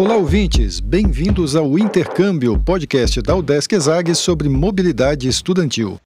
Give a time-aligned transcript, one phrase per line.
[0.00, 0.80] Olá, ouvintes!
[0.80, 6.00] Bem-vindos ao Intercâmbio, podcast da Udesc Exag sobre mobilidade estudantil.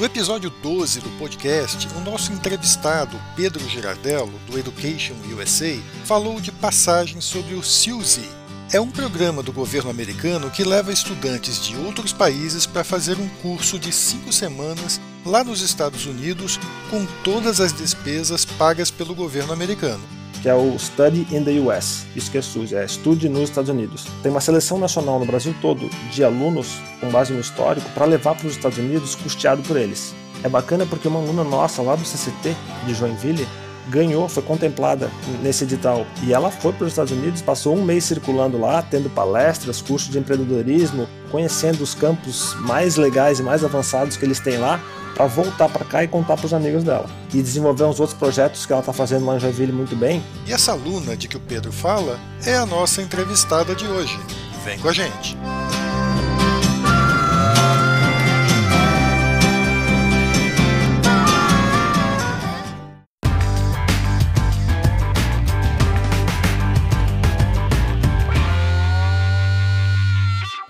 [0.00, 6.50] No episódio 12 do podcast, o nosso entrevistado, Pedro Girardello, do Education USA, falou de
[6.50, 8.28] passagens sobre o SILSI.
[8.72, 13.28] É um programa do governo americano que leva estudantes de outros países para fazer um
[13.40, 16.58] curso de cinco semanas lá nos Estados Unidos,
[16.90, 20.02] com todas as despesas pagas pelo governo americano
[20.46, 22.06] que é o Study in the US.
[22.14, 24.06] Isso que é SUS, é Estude nos Estados Unidos.
[24.22, 28.36] Tem uma seleção nacional no Brasil todo de alunos, com base no histórico, para levar
[28.36, 30.14] para os Estados Unidos custeado por eles.
[30.44, 32.54] É bacana porque uma aluna nossa lá do CCT,
[32.86, 33.44] de Joinville,
[33.88, 35.10] ganhou, foi contemplada
[35.42, 36.06] nesse edital.
[36.22, 40.10] E ela foi para os Estados Unidos, passou um mês circulando lá, tendo palestras, cursos
[40.10, 44.80] de empreendedorismo, conhecendo os campos mais legais e mais avançados que eles têm lá,
[45.16, 47.06] para voltar para cá e contar para os amigos dela.
[47.32, 50.22] E desenvolver uns outros projetos que ela está fazendo lá em Joinville muito bem.
[50.46, 54.18] E essa aluna de que o Pedro fala é a nossa entrevistada de hoje.
[54.64, 55.36] Vem com a gente!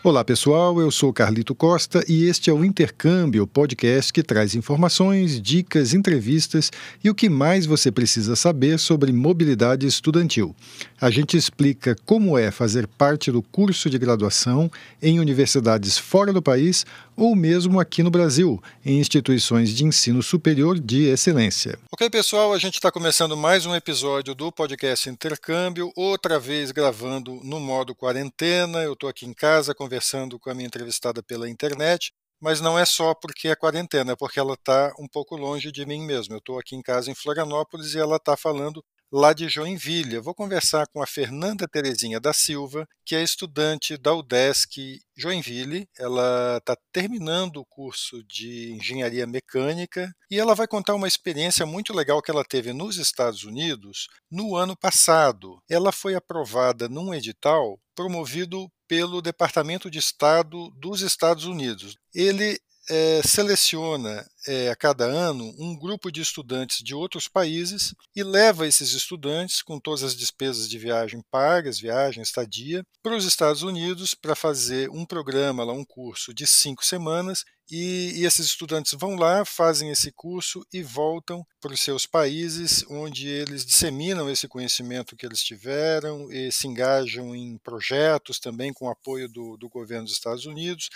[0.07, 5.43] Olá pessoal, eu sou Carlito Costa e este é o Intercâmbio, podcast que traz informações,
[5.43, 6.71] dicas, entrevistas
[7.03, 10.55] e o que mais você precisa saber sobre mobilidade estudantil.
[11.01, 14.71] A gente explica como é fazer parte do curso de graduação
[15.03, 16.87] em universidades fora do país
[17.17, 21.79] ou mesmo aqui no Brasil, em instituições de ensino superior de excelência.
[21.91, 27.41] Ok, pessoal, a gente está começando mais um episódio do podcast Intercâmbio, outra vez gravando
[27.43, 28.83] no modo quarentena.
[28.83, 32.13] Eu estou aqui em casa conversando com a minha entrevistada pela internet.
[32.39, 35.87] Mas não é só porque é quarentena, é porque ela está um pouco longe de
[35.87, 36.35] mim mesmo.
[36.35, 40.15] Eu estou aqui em casa em Florianópolis e ela está falando lá de Joinville.
[40.15, 45.89] Eu vou conversar com a Fernanda Terezinha da Silva, que é estudante da UDESC Joinville.
[45.99, 51.93] Ela está terminando o curso de engenharia mecânica e ela vai contar uma experiência muito
[51.93, 55.59] legal que ela teve nos Estados Unidos no ano passado.
[55.69, 61.97] Ela foi aprovada num edital promovido pelo Departamento de Estado dos Estados Unidos.
[62.15, 62.59] Ele
[62.89, 68.67] é, seleciona é, a cada ano um grupo de estudantes de outros países e leva
[68.67, 74.15] esses estudantes, com todas as despesas de viagem pagas, viagem, estadia, para os Estados Unidos
[74.15, 77.45] para fazer um programa, lá, um curso de cinco semanas.
[77.69, 82.85] E, e esses estudantes vão lá, fazem esse curso e voltam para os seus países,
[82.89, 88.89] onde eles disseminam esse conhecimento que eles tiveram e se engajam em projetos também com
[88.89, 90.91] apoio do, do governo dos Estados Unidos.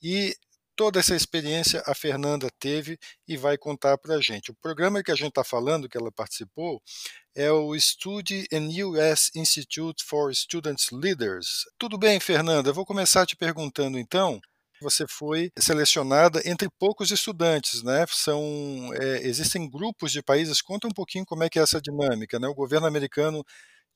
[0.00, 0.36] E
[0.74, 4.50] Toda essa experiência a Fernanda teve e vai contar para a gente.
[4.50, 6.82] O programa que a gente está falando, que ela participou,
[7.34, 11.64] é o Study and US Institute for Students Leaders.
[11.78, 12.72] Tudo bem, Fernanda?
[12.72, 14.40] Vou começar te perguntando então.
[14.80, 18.04] Você foi selecionada entre poucos estudantes, né?
[18.08, 20.60] São é, existem grupos de países.
[20.60, 22.48] Conta um pouquinho como é que é essa dinâmica, né?
[22.48, 23.44] O governo americano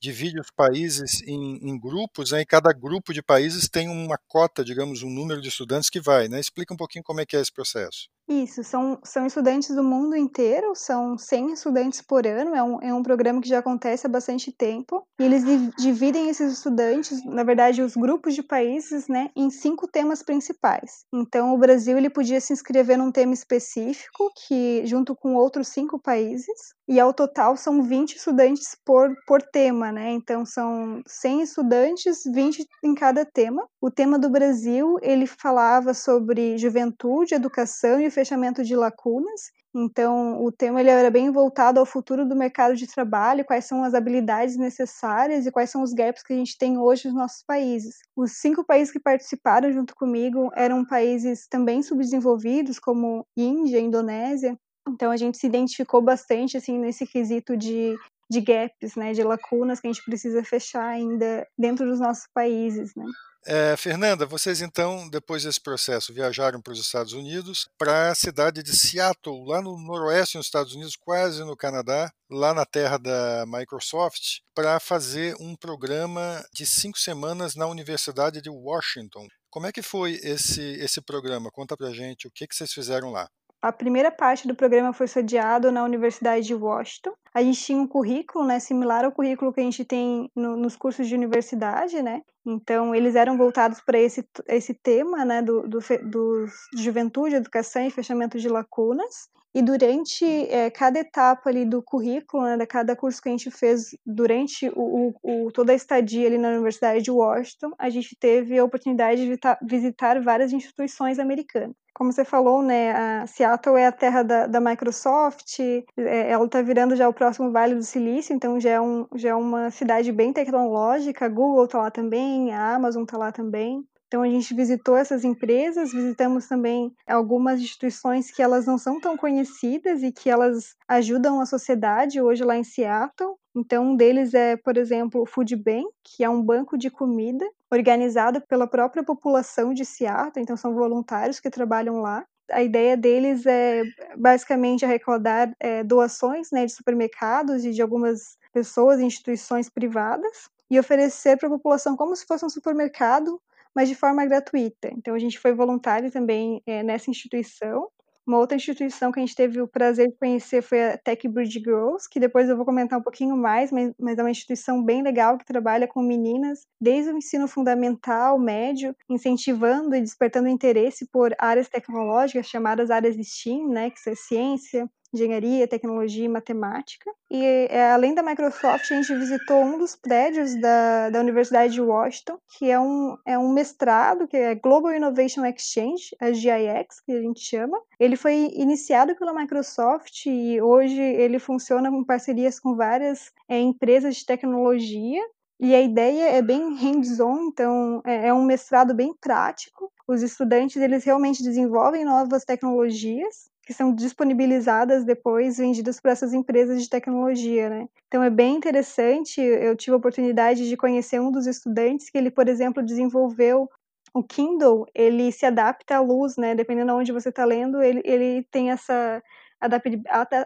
[0.00, 4.64] divide os países em, em grupos, né, e cada grupo de países tem uma cota,
[4.64, 6.28] digamos, um número de estudantes que vai.
[6.28, 6.40] Né?
[6.40, 8.08] Explica um pouquinho como é que é esse processo.
[8.28, 12.92] Isso, são, são estudantes do mundo inteiro, são 100 estudantes por ano, é um, é
[12.92, 15.44] um programa que já acontece há bastante tempo, e eles
[15.78, 21.04] dividem esses estudantes, na verdade, os grupos de países, né, em cinco temas principais.
[21.14, 25.96] Então, o Brasil, ele podia se inscrever num tema específico, que junto com outros cinco
[25.96, 32.22] países, e ao total são 20 estudantes por, por tema, né, então são 100 estudantes,
[32.26, 33.64] 20 em cada tema.
[33.80, 39.52] O tema do Brasil, ele falava sobre juventude, educação e fechamento de lacunas.
[39.74, 43.84] Então, o tema ele era bem voltado ao futuro do mercado de trabalho, quais são
[43.84, 47.42] as habilidades necessárias e quais são os gaps que a gente tem hoje nos nossos
[47.46, 47.96] países.
[48.16, 54.58] Os cinco países que participaram junto comigo eram países também subdesenvolvidos, como Índia, Indonésia.
[54.88, 57.96] Então, a gente se identificou bastante assim nesse quesito de
[58.28, 62.92] de gaps, né, de lacunas que a gente precisa fechar ainda dentro dos nossos países,
[62.94, 63.04] né.
[63.48, 68.60] É, Fernanda, vocês então, depois desse processo, viajaram para os Estados Unidos, para a cidade
[68.60, 73.44] de Seattle, lá no noroeste dos Estados Unidos, quase no Canadá, lá na terra da
[73.46, 79.28] Microsoft, para fazer um programa de cinco semanas na Universidade de Washington.
[79.48, 81.48] Como é que foi esse, esse programa?
[81.52, 83.28] Conta para gente o que, que vocês fizeram lá.
[83.62, 87.12] A primeira parte do programa foi sediado na Universidade de Washington.
[87.34, 90.76] A gente tinha um currículo, né, similar ao currículo que a gente tem no, nos
[90.76, 92.22] cursos de universidade, né?
[92.46, 97.90] Então, eles eram voltados para esse, esse tema, né, do, do, do juventude, educação e
[97.90, 99.28] fechamento de lacunas.
[99.54, 103.50] E durante é, cada etapa ali do currículo, né, de cada curso que a gente
[103.50, 108.14] fez durante o, o, o, toda a estadia ali na Universidade de Washington, a gente
[108.20, 113.86] teve a oportunidade de visitar várias instituições americanas como você falou, né, a Seattle é
[113.86, 118.34] a terra da, da Microsoft, é, ela está virando já o próximo Vale do Silício,
[118.34, 122.52] então já é, um, já é uma cidade bem tecnológica, a Google está lá também,
[122.52, 123.82] a Amazon está lá também.
[124.06, 129.16] Então a gente visitou essas empresas, visitamos também algumas instituições que elas não são tão
[129.16, 133.34] conhecidas e que elas ajudam a sociedade hoje lá em Seattle.
[133.54, 137.44] Então um deles é, por exemplo, o Food Bank, que é um banco de comida
[137.72, 142.24] organizado pela própria população de Seattle, então são voluntários que trabalham lá.
[142.52, 143.82] A ideia deles é
[144.16, 150.78] basicamente arrecadar é, doações né, de supermercados e de algumas pessoas e instituições privadas e
[150.78, 153.40] oferecer para a população como se fosse um supermercado
[153.76, 154.88] mas de forma gratuita.
[154.96, 157.88] Então, a gente foi voluntário também é, nessa instituição.
[158.26, 161.60] Uma outra instituição que a gente teve o prazer de conhecer foi a Tech Bridge
[161.60, 165.02] Girls, que depois eu vou comentar um pouquinho mais, mas, mas é uma instituição bem
[165.02, 171.32] legal que trabalha com meninas desde o ensino fundamental, médio, incentivando e despertando interesse por
[171.38, 177.10] áreas tecnológicas chamadas áreas STEAM, né, que é ciência, engenharia, tecnologia e matemática.
[177.30, 181.80] E é, além da Microsoft, a gente visitou um dos prédios da, da Universidade de
[181.80, 187.12] Washington, que é um, é um mestrado, que é Global Innovation Exchange, a GIX, que
[187.12, 187.78] a gente chama.
[187.98, 194.16] Ele foi iniciado pela Microsoft e hoje ele funciona com parcerias com várias é, empresas
[194.16, 195.22] de tecnologia
[195.58, 199.90] e a ideia é bem hands-on, então é, é um mestrado bem prático.
[200.06, 206.80] Os estudantes eles realmente desenvolvem novas tecnologias que são disponibilizadas depois, vendidas para essas empresas
[206.80, 207.88] de tecnologia, né?
[208.06, 209.40] Então é bem interessante.
[209.40, 213.68] Eu tive a oportunidade de conhecer um dos estudantes que ele, por exemplo, desenvolveu
[214.14, 214.86] o Kindle.
[214.94, 216.54] Ele se adapta à luz, né?
[216.54, 219.20] Dependendo de onde você está lendo, ele, ele tem essa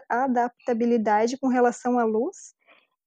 [0.09, 2.55] adaptabilidade com relação à luz.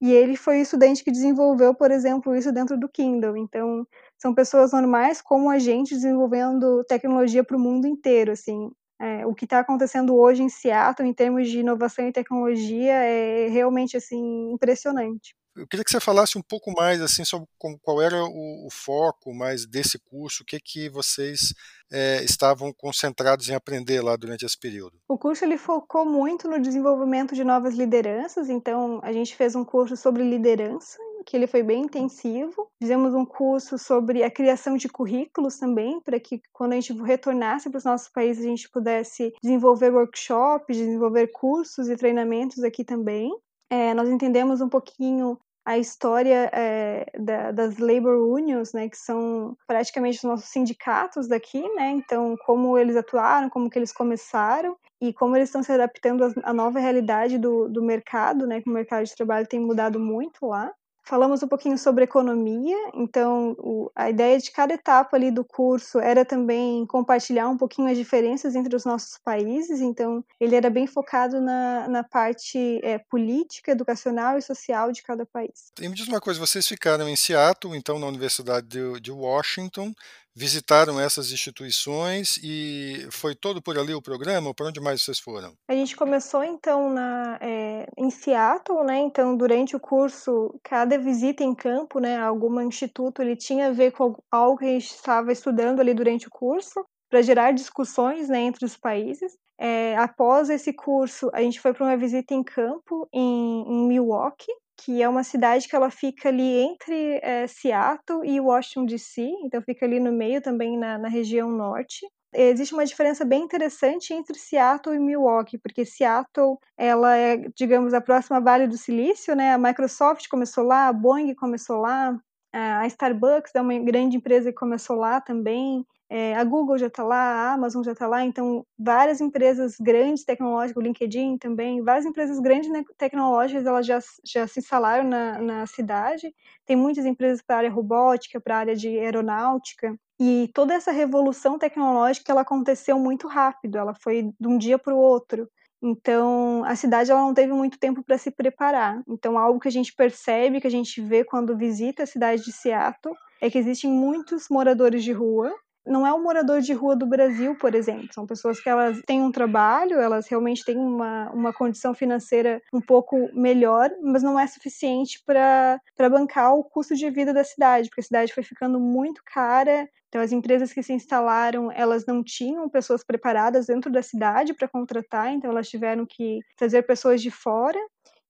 [0.00, 3.37] E ele foi o estudante que desenvolveu, por exemplo, isso dentro do Kindle.
[3.37, 3.84] Então,
[4.17, 8.70] são pessoas normais como a gente desenvolvendo tecnologia para o mundo inteiro, assim
[9.00, 13.49] é, o que está acontecendo hoje em Seattle em termos de inovação e tecnologia é
[13.49, 15.35] realmente assim impressionante.
[15.56, 19.32] Eu queria que você falasse um pouco mais assim sobre qual era o, o foco
[19.32, 21.55] mais desse curso, o que que vocês
[21.93, 24.99] é, estavam concentrados em aprender lá durante esse período.
[25.08, 29.64] O curso ele focou muito no desenvolvimento de novas lideranças, então a gente fez um
[29.64, 32.68] curso sobre liderança que ele foi bem intensivo.
[32.80, 37.70] Fizemos um curso sobre a criação de currículos também, para que quando a gente retornasse
[37.70, 43.30] para os nossos países a gente pudesse desenvolver workshops, desenvolver cursos e treinamentos aqui também.
[43.70, 49.56] É, nós entendemos um pouquinho a história é, da, das labor unions, né, que são
[49.66, 55.12] praticamente os nossos sindicatos daqui, né, então como eles atuaram, como que eles começaram e
[55.12, 59.04] como eles estão se adaptando à nova realidade do, do mercado, né, que o mercado
[59.04, 60.70] de trabalho tem mudado muito lá.
[61.06, 65.98] Falamos um pouquinho sobre economia, então o, a ideia de cada etapa ali do curso
[65.98, 70.86] era também compartilhar um pouquinho as diferenças entre os nossos países, então ele era bem
[70.86, 75.70] focado na, na parte é, política, educacional e social de cada país.
[75.78, 79.92] E me diz uma coisa, vocês ficaram em Seattle, então na Universidade de, de Washington,
[80.36, 85.55] visitaram essas instituições e foi todo por ali o programa para onde mais vocês foram?
[85.69, 88.98] A gente começou então na, é, em Seattle, né?
[88.98, 93.93] Então durante o curso, cada visita em campo, né, algum instituto, ele tinha a ver
[93.93, 98.41] com algo que a gente estava estudando ali durante o curso para gerar discussões né,
[98.41, 99.36] entre os países.
[99.58, 104.53] É, após esse curso, a gente foi para uma visita em campo em, em Milwaukee,
[104.84, 109.62] que é uma cidade que ela fica ali entre é, Seattle e Washington DC, então
[109.62, 112.06] fica ali no meio também na, na região norte.
[112.34, 118.00] Existe uma diferença bem interessante entre Seattle e Milwaukee, porque Seattle ela é, digamos, a
[118.00, 119.55] próxima Vale do Silício, né?
[119.55, 122.19] A Microsoft começou lá, a Boeing começou lá,
[122.53, 125.86] a Starbucks é uma grande empresa que começou lá também.
[126.16, 130.24] É, a Google já está lá, a Amazon já está lá, então várias empresas grandes
[130.24, 135.66] tecnológicas, o LinkedIn também, várias empresas grandes tecnológicas, elas já, já se instalaram na, na
[135.66, 136.32] cidade.
[136.64, 139.98] Tem muitas empresas para a área robótica, para a área de aeronáutica.
[140.20, 144.94] E toda essa revolução tecnológica ela aconteceu muito rápido, ela foi de um dia para
[144.94, 145.48] o outro.
[145.82, 149.02] Então, a cidade ela não teve muito tempo para se preparar.
[149.08, 152.52] Então, algo que a gente percebe, que a gente vê quando visita a cidade de
[152.52, 155.52] Seattle, é que existem muitos moradores de rua
[155.86, 158.08] não é o morador de rua do Brasil, por exemplo.
[158.12, 162.81] São pessoas que elas têm um trabalho, elas realmente têm uma, uma condição financeira um
[162.81, 168.00] pouco melhor, mas não é suficiente para bancar o custo de vida da cidade, porque
[168.00, 169.88] a cidade foi ficando muito cara.
[170.08, 174.69] Então, as empresas que se instalaram, elas não tinham pessoas preparadas dentro da cidade para
[174.69, 177.79] contratar, então elas tiveram que trazer pessoas de fora.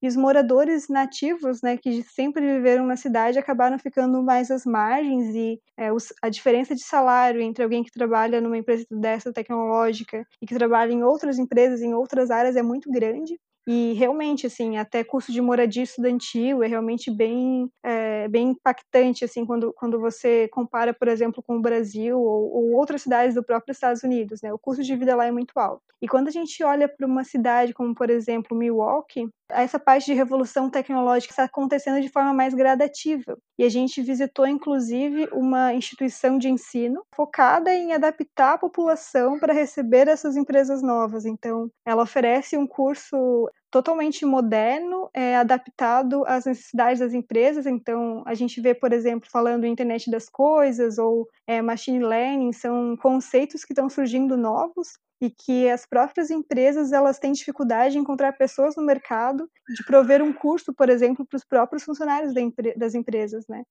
[0.04, 5.34] E os moradores nativos, né, que sempre viveram na cidade, acabaram ficando mais às margens
[5.34, 10.26] e é, os, a diferença de salário entre alguém que trabalha numa empresa dessa tecnológica
[10.42, 13.40] e que trabalha em outras empresas, em outras áreas, é muito grande.
[13.66, 19.46] E realmente, assim, até custo de moradia estudantil é realmente bem, é, bem impactante, assim,
[19.46, 23.72] quando, quando você compara, por exemplo, com o Brasil ou, ou outras cidades do próprio
[23.72, 24.52] Estados Unidos, né?
[24.52, 25.82] O custo de vida lá é muito alto.
[26.02, 30.12] E quando a gente olha para uma cidade como, por exemplo, Milwaukee, essa parte de
[30.14, 33.38] revolução tecnológica está acontecendo de forma mais gradativa.
[33.58, 39.52] E a gente visitou, inclusive, uma instituição de ensino focada em adaptar a população para
[39.54, 41.24] receber essas empresas novas.
[41.24, 47.66] Então, ela oferece um curso totalmente moderno, é, adaptado às necessidades das empresas.
[47.66, 52.96] Então, a gente vê, por exemplo, falando internet das coisas ou é, machine learning, são
[52.96, 58.34] conceitos que estão surgindo novos e que as próprias empresas elas têm dificuldade em encontrar
[58.34, 62.32] pessoas no mercado de prover um curso, por exemplo, para os próprios funcionários
[62.76, 63.64] das empresas, né?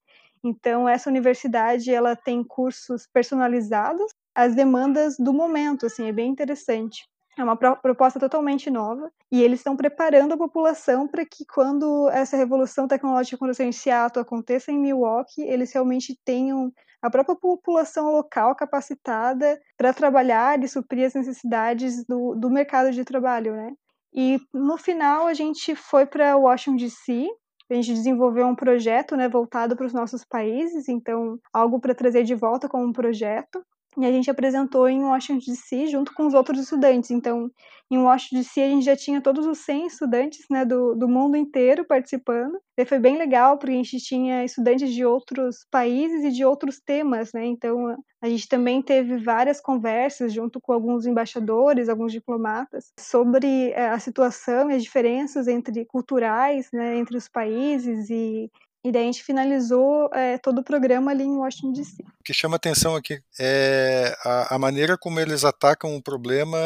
[0.44, 7.08] Então essa universidade ela tem cursos personalizados às demandas do momento, assim, é bem interessante.
[7.36, 12.36] É uma proposta totalmente nova e eles estão preparando a população para que quando essa
[12.36, 16.72] revolução tecnológica acontecer em Seattle, aconteça em Milwaukee, eles realmente tenham
[17.02, 23.04] a própria população local capacitada para trabalhar e suprir as necessidades do, do mercado de
[23.04, 23.72] trabalho, né?
[24.14, 27.26] E no final a gente foi para Washington DC,
[27.70, 32.22] a gente desenvolveu um projeto, né, voltado para os nossos países, então algo para trazer
[32.22, 33.64] de volta como um projeto
[33.96, 37.10] e a gente apresentou em Washington DC junto com os outros estudantes.
[37.10, 37.50] Então,
[37.90, 41.36] em Washington DC a gente já tinha todos os 100 estudantes né, do, do mundo
[41.36, 42.58] inteiro participando.
[42.76, 46.80] E foi bem legal porque a gente tinha estudantes de outros países e de outros
[46.80, 47.46] temas, né?
[47.46, 53.90] Então, a gente também teve várias conversas junto com alguns embaixadores, alguns diplomatas, sobre eh,
[53.90, 58.50] a situação e as diferenças entre culturais, né, entre os países e
[58.84, 62.02] e daí a gente finalizou é, todo o programa ali em Washington DC.
[62.02, 66.58] O que chama atenção aqui é a, a, maneira como eles atacam o problema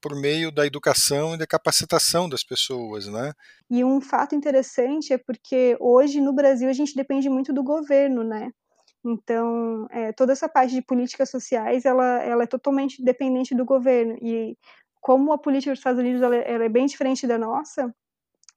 [0.00, 3.34] por meio da educação e da capacitação das pessoas, né?
[3.68, 8.24] E um fato interessante é porque hoje no Brasil a gente depende muito do governo,
[8.24, 8.50] né?
[9.04, 14.16] Então, é, toda essa parte de políticas sociais, ela, ela é totalmente dependente do governo.
[14.22, 14.56] E
[14.98, 17.94] como a política dos Estados Unidos ela, ela é bem diferente da nossa,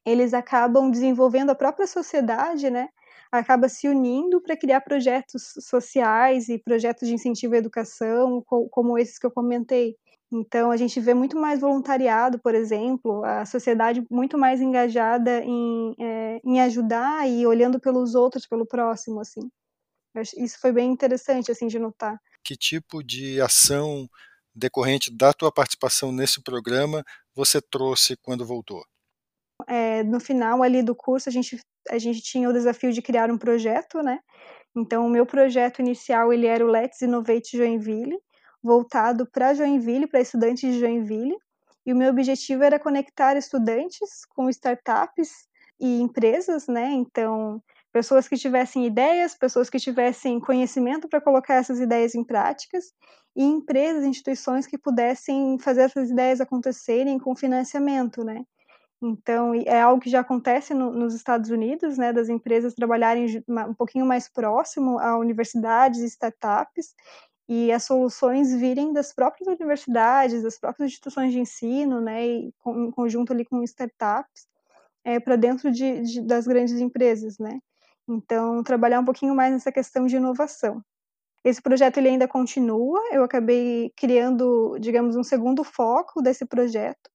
[0.06, 2.90] eles acabam desenvolvendo a própria sociedade, né,
[3.32, 9.20] acaba se unindo para criar projetos sociais e projetos de incentivo à educação, como esses
[9.20, 9.96] que eu comentei.
[10.32, 15.96] Então, a gente vê muito mais voluntariado, por exemplo, a sociedade muito mais engajada em,
[16.00, 19.50] é, em ajudar e olhando pelos outros, pelo próximo, assim.
[20.38, 22.20] Isso foi bem interessante, assim, de notar.
[22.44, 24.08] Que tipo de ação
[24.54, 27.04] decorrente da tua participação nesse programa
[27.36, 28.84] você trouxe quando voltou?
[29.68, 31.60] É, no final ali do curso, a gente
[31.90, 34.20] a gente tinha o desafio de criar um projeto, né?
[34.76, 38.18] Então, o meu projeto inicial ele era o Let's Innovate Joinville,
[38.64, 41.36] voltado para Joinville, para estudantes de Joinville.
[41.86, 45.48] E o meu objetivo era conectar estudantes com startups
[45.80, 46.92] e empresas, né?
[46.92, 52.94] Então, pessoas que tivessem ideias, pessoas que tivessem conhecimento para colocar essas ideias em práticas,
[53.36, 58.44] e empresas, instituições que pudessem fazer essas ideias acontecerem com financiamento, né?
[59.02, 63.74] Então, é algo que já acontece no, nos Estados Unidos, né, das empresas trabalharem um
[63.74, 66.94] pouquinho mais próximo a universidades e startups,
[67.48, 72.86] e as soluções virem das próprias universidades, das próprias instituições de ensino, né, e com,
[72.86, 74.48] em conjunto ali com startups,
[75.04, 77.60] é, para dentro de, de, das grandes empresas, né.
[78.08, 80.84] Então, trabalhar um pouquinho mais nessa questão de inovação.
[81.44, 87.10] Esse projeto ele ainda continua, eu acabei criando, digamos, um segundo foco desse projeto,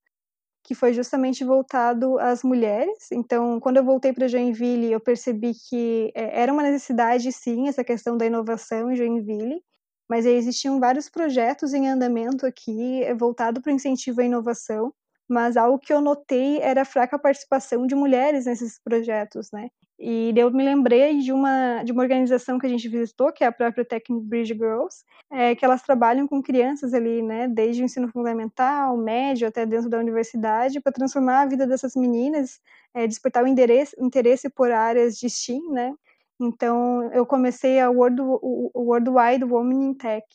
[0.64, 3.12] que foi justamente voltado às mulheres.
[3.12, 7.84] Então, quando eu voltei para Joinville, eu percebi que é, era uma necessidade, sim, essa
[7.84, 9.62] questão da inovação em Joinville,
[10.08, 14.92] mas existiam vários projetos em andamento aqui é, voltado para o incentivo à inovação.
[15.28, 19.68] Mas algo que eu notei era a fraca participação de mulheres nesses projetos, né?
[19.98, 23.46] E eu me lembrei de uma, de uma organização que a gente visitou, que é
[23.46, 27.84] a própria Tech Bridge Girls, é, que elas trabalham com crianças ali, né, desde o
[27.84, 32.60] ensino fundamental, médio, até dentro da universidade, para transformar a vida dessas meninas,
[32.92, 35.94] é, despertar o interesse, interesse por áreas de STEAM, né.
[36.40, 40.26] Então, eu comecei a World, o Worldwide Women in Tech,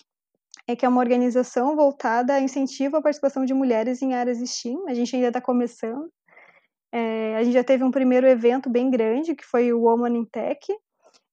[0.71, 4.87] é que é uma organização voltada a incentivo à participação de mulheres em áreas STEAM.
[4.87, 6.07] A gente ainda está começando.
[6.91, 10.25] É, a gente já teve um primeiro evento bem grande, que foi o Woman in
[10.25, 10.59] Tech.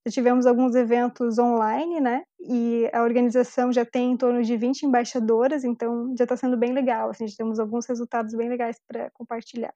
[0.07, 2.23] Já tivemos alguns eventos online, né?
[2.40, 6.73] E a organização já tem em torno de 20 embaixadoras, então já está sendo bem
[6.73, 7.11] legal.
[7.11, 9.75] Assim, já temos alguns resultados bem legais para compartilhar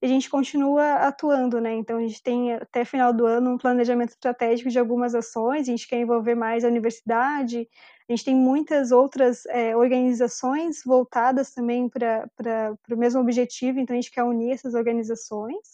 [0.00, 1.74] e a gente continua atuando, né?
[1.74, 5.70] Então a gente tem até final do ano um planejamento estratégico de algumas ações, a
[5.70, 7.68] gente quer envolver mais a universidade,
[8.08, 14.00] a gente tem muitas outras é, organizações voltadas também para o mesmo objetivo, então a
[14.00, 15.68] gente quer unir essas organizações.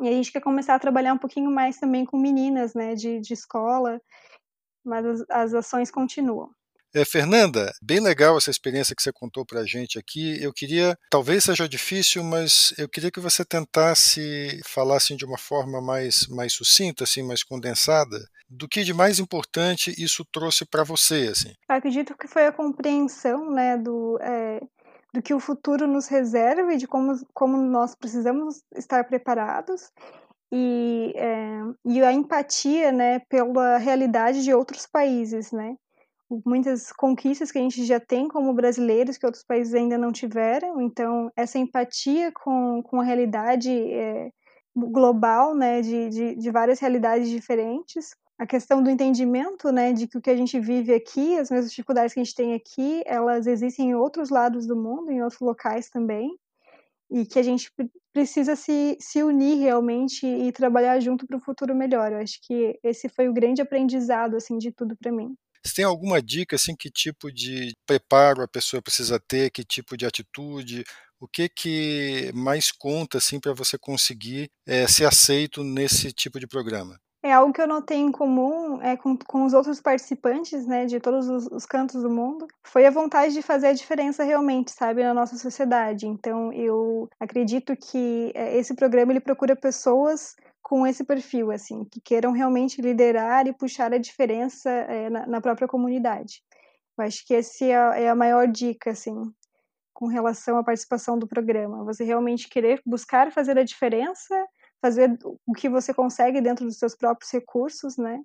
[0.00, 3.20] E a gente quer começar a trabalhar um pouquinho mais também com meninas, né, de,
[3.20, 4.00] de escola,
[4.84, 6.50] mas as, as ações continuam.
[6.94, 10.42] É, Fernanda, bem legal essa experiência que você contou para a gente aqui.
[10.42, 15.38] Eu queria, talvez seja difícil, mas eu queria que você tentasse falar assim, de uma
[15.38, 18.18] forma mais, mais sucinta, assim, mais condensada,
[18.48, 21.28] do que de mais importante isso trouxe para você.
[21.32, 21.54] Assim.
[21.66, 24.60] Acredito que foi a compreensão né, do, é,
[25.14, 29.90] do que o futuro nos reserva e de como, como nós precisamos estar preparados
[30.52, 35.74] e, é, e a empatia né, pela realidade de outros países, né?
[36.44, 40.80] Muitas conquistas que a gente já tem como brasileiros que outros países ainda não tiveram.
[40.80, 44.30] Então, essa empatia com, com a realidade é,
[44.74, 48.10] global, né, de, de, de, várias realidades diferentes.
[48.38, 51.70] A questão do entendimento, né, de que o que a gente vive aqui, as mesmas
[51.70, 55.40] dificuldades que a gente tem aqui, elas existem em outros lados do mundo, em outros
[55.40, 56.30] locais também.
[57.10, 57.70] E que a gente
[58.12, 62.12] precisa se, se unir realmente e trabalhar junto para o futuro melhor.
[62.12, 65.36] Eu acho que esse foi o grande aprendizado assim de tudo para mim.
[65.64, 69.96] Você tem alguma dica assim que tipo de preparo a pessoa precisa ter, que tipo
[69.96, 70.84] de atitude,
[71.20, 76.48] o que que mais conta assim para você conseguir é, ser aceito nesse tipo de
[76.48, 76.98] programa?
[77.24, 80.98] É algo que eu notei em comum é, com, com os outros participantes, né, de
[80.98, 85.04] todos os, os, cantos do mundo, foi a vontade de fazer a diferença realmente, sabe,
[85.04, 86.04] na nossa sociedade.
[86.04, 92.00] Então, eu acredito que é, esse programa ele procura pessoas com esse perfil, assim, que
[92.00, 96.42] queiram realmente liderar e puxar a diferença é, na, na, própria comunidade.
[96.96, 99.14] Eu acho que essa é, é a maior dica, assim,
[99.92, 101.84] com relação à participação do programa.
[101.84, 104.34] Você realmente querer buscar fazer a diferença,
[104.80, 108.20] fazer o que você consegue dentro dos seus próprios recursos, né?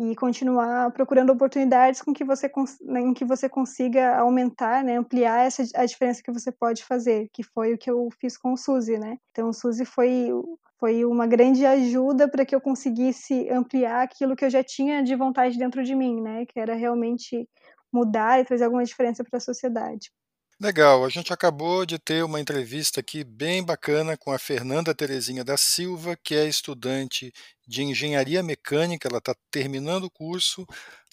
[0.00, 2.48] E continuar procurando oportunidades com que você,
[2.82, 7.28] né, em que você consiga aumentar, né, ampliar essa, a diferença que você pode fazer,
[7.32, 9.18] que foi o que eu fiz com o Suzy, né?
[9.32, 10.30] Então, o Suzy foi
[10.78, 15.16] foi uma grande ajuda para que eu conseguisse ampliar aquilo que eu já tinha de
[15.16, 16.46] vontade dentro de mim, né?
[16.46, 17.48] Que era realmente
[17.92, 20.10] mudar e trazer alguma diferença para a sociedade.
[20.60, 25.44] Legal, a gente acabou de ter uma entrevista aqui bem bacana com a Fernanda Terezinha
[25.44, 27.32] da Silva, que é estudante
[27.64, 30.66] de engenharia mecânica, ela está terminando o curso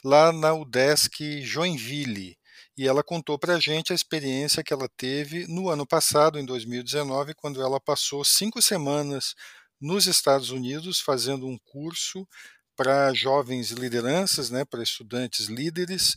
[0.04, 2.36] lá na UDESC Joinville
[2.76, 6.46] e ela contou para a gente a experiência que ela teve no ano passado, em
[6.46, 9.36] 2019, quando ela passou cinco semanas
[9.80, 12.28] nos Estados Unidos fazendo um curso
[12.76, 16.16] para jovens lideranças, né, para estudantes líderes,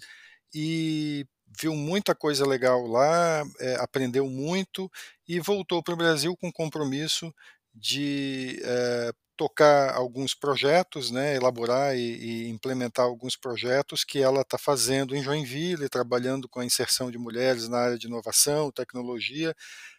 [0.54, 1.26] e
[1.60, 4.90] viu muita coisa legal lá, é, aprendeu muito
[5.26, 7.32] e voltou para o Brasil com compromisso
[7.74, 14.58] de é, tocar alguns projetos, né, elaborar e, e, implementar alguns projetos que ela está
[14.58, 19.54] fazendo em Joinville, trabalhando com a inserção de mulheres na área de inovação, tecnologia,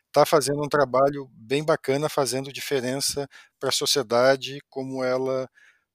[0.08, 3.28] está fazendo um trabalho bem bacana, fazendo diferença
[3.60, 5.50] para a sociedade, como ela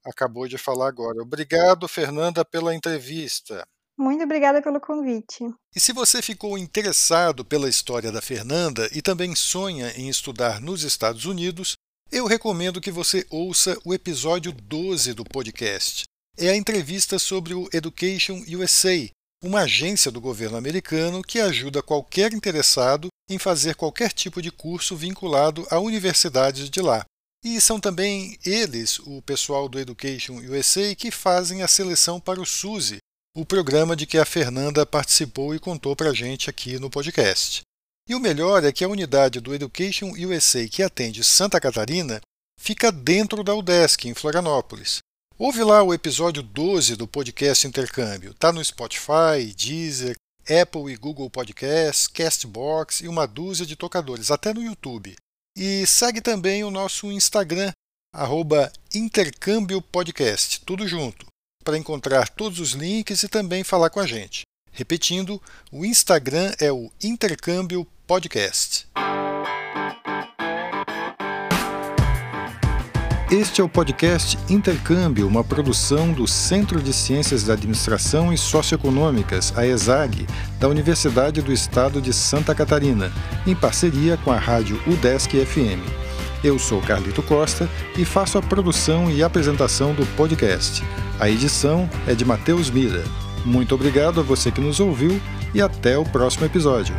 [0.04, 1.20] acabou de falar agora.
[1.22, 3.66] Obrigado, Fernanda, pela entrevista.
[3.96, 5.44] Muito obrigada pelo convite.
[5.74, 10.82] E se você ficou interessado pela história da Fernanda e também sonha em estudar nos
[10.82, 11.74] Estados Unidos,
[12.10, 16.04] eu recomendo que você ouça o episódio 12 do podcast.
[16.36, 19.08] É a entrevista sobre o Education USA,
[19.42, 24.96] uma agência do governo americano que ajuda qualquer interessado em fazer qualquer tipo de curso
[24.96, 27.04] vinculado a universidades de lá.
[27.44, 32.46] E são também eles, o pessoal do Education USA, que fazem a seleção para o
[32.46, 32.98] SUSE,
[33.36, 37.62] o programa de que a Fernanda participou e contou para a gente aqui no podcast.
[38.08, 42.20] E o melhor é que a unidade do Education USA que atende Santa Catarina
[42.60, 44.98] fica dentro da UDESC, em Florianópolis.
[45.36, 48.30] Ouve lá o episódio 12 do podcast Intercâmbio.
[48.30, 54.54] Está no Spotify, Deezer, Apple e Google Podcasts, Castbox e uma dúzia de tocadores, até
[54.54, 55.16] no YouTube.
[55.56, 57.72] E segue também o nosso Instagram,
[58.14, 61.26] arroba Intercâmbio Podcast, tudo junto,
[61.64, 64.42] para encontrar todos os links e também falar com a gente.
[64.70, 65.40] Repetindo,
[65.72, 68.86] o Instagram é o Intercâmbio Podcast.
[73.30, 79.52] Este é o podcast Intercâmbio, uma produção do Centro de Ciências da Administração e Socioeconômicas,
[79.56, 80.26] a ESAG,
[80.60, 83.10] da Universidade do Estado de Santa Catarina,
[83.46, 86.13] em parceria com a rádio UDESC FM.
[86.44, 90.84] Eu sou Carlito Costa e faço a produção e apresentação do podcast.
[91.18, 93.02] A edição é de Matheus Mira.
[93.46, 95.18] Muito obrigado a você que nos ouviu
[95.54, 96.94] e até o próximo episódio.